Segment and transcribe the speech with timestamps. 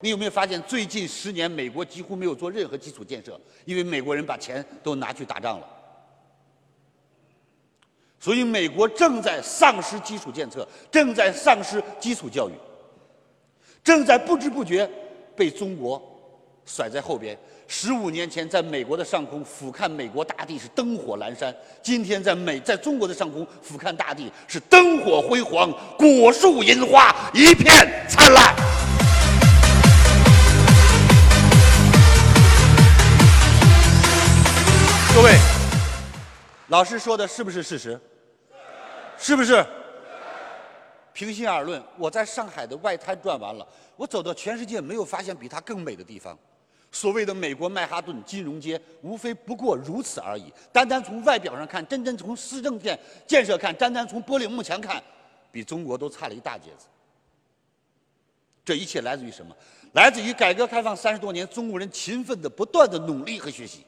[0.00, 5.66] 你有没有发现，最近十年美国几乎没有做任何基础建设，因为美国人把钱都拿去打仗了。
[8.18, 12.52] 所以，美国正在丧失基础建设，正在丧失基础教育，
[13.82, 14.88] 正在不知不觉
[15.36, 16.02] 被中国
[16.64, 17.38] 甩在后边。
[17.66, 28.39] 十五年前，在美国的上空俯瞰美国大地是灯火阑珊；今天，在美在中国的上空俯瞰大地是灯火辉煌，果树银花一片灿烂。
[36.70, 38.00] 老师说的是不是事实？
[39.18, 39.66] 是不是？
[41.12, 46.38] 平心而论，我在上海的外滩转完了，我走到全世界没有发现比它更美的地方。
[46.92, 50.52] 所谓的美国曼哈顿金融街，无非不过如此而已。
[50.72, 52.96] 单单从外表上看，真正从市政建
[53.26, 55.02] 建设看，单单从玻璃幕墙看，
[55.50, 56.86] 比中国都差了一大截子。
[58.64, 59.52] 这一切来自于什么？
[59.94, 63.84] 来自于改革开放三十多年，中国人勤奋的不断的努力和学习。